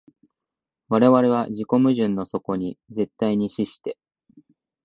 [0.89, 3.99] 我々は自己矛盾の底に絶対に死して、